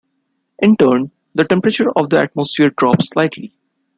[0.57, 3.53] In turn, the temperature of the atmosphere drops slightly.